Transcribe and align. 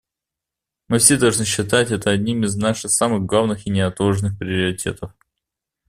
Мы 0.87 0.97
все 0.97 1.15
должны 1.15 1.45
считать 1.45 1.91
это 1.91 2.09
одним 2.09 2.43
из 2.43 2.55
наших 2.55 2.89
самых 2.89 3.27
главных 3.27 3.67
и 3.67 3.69
неотложных 3.69 4.35
приоритетов. 4.39 5.13